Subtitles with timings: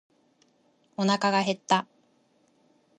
[0.97, 1.85] おなかが減った。